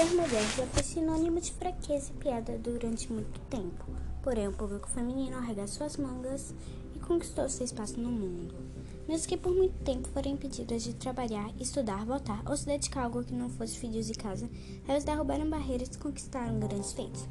[0.00, 3.84] Ser mulher já foi sinônimo de fraqueza e piada durante muito tempo.
[4.22, 6.54] Porém, o público feminino arregaçou as mangas
[6.94, 8.54] e conquistou seu espaço no mundo.
[9.06, 13.04] Mesmo que por muito tempo foram impedidas de trabalhar, estudar, votar ou se dedicar a
[13.04, 14.48] algo que não fosse filhos de casa,
[14.88, 17.28] elas derrubaram barreiras e conquistaram grandes feitos.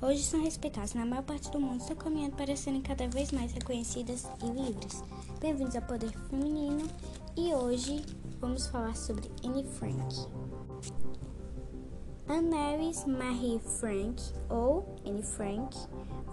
[0.00, 3.50] Hoje são respeitadas na maior parte do mundo estão caminhando para serem cada vez mais
[3.50, 5.02] reconhecidas e livres.
[5.40, 6.88] Bem-vindos ao Poder Feminino
[7.36, 8.00] e hoje
[8.40, 10.71] vamos falar sobre Anne Frank.
[12.32, 14.16] Annelies Marie Frank,
[14.48, 15.76] ou Anne Frank,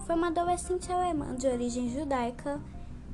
[0.06, 2.62] foi uma adolescente alemã de origem judaica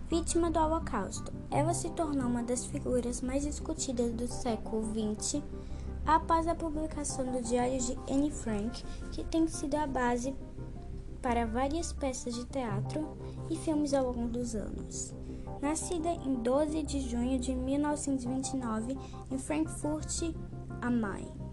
[0.08, 1.34] vítima do Holocausto.
[1.49, 5.41] Ela se tornou uma das figuras mais discutidas do século XX
[6.05, 10.36] após a publicação do Diário de Anne Frank, que tem sido a base
[11.23, 13.17] para várias peças de teatro
[13.49, 15.11] e filmes ao longo dos anos.
[15.59, 18.95] Nascida em 12 de junho de 1929
[19.31, 20.36] em Frankfurt
[20.83, 21.45] am Main.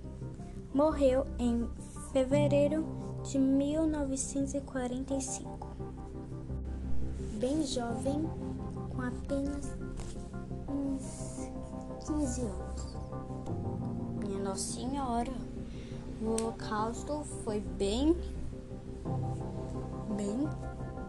[0.74, 1.68] Morreu em
[2.12, 2.86] fevereiro
[3.24, 5.68] de 1945.
[7.38, 8.26] Bem jovem,
[8.88, 9.76] com apenas
[10.66, 11.50] uns
[12.06, 12.96] 15 anos.
[14.24, 15.34] Minha Nossa Senhora,
[16.22, 18.16] o Holocausto foi bem.
[20.16, 20.48] bem.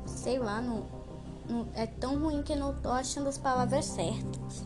[0.06, 0.86] sei lá, não,
[1.48, 4.66] não, é tão ruim que não tô achando as palavras certas.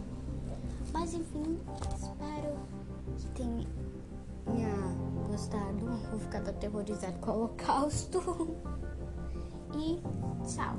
[0.92, 1.60] Mas enfim,
[1.96, 2.56] espero
[3.16, 3.68] que tenha
[5.48, 8.58] gostado, vou ficar aterrorizado com o holocausto.
[9.76, 10.02] E
[10.46, 10.76] tchau.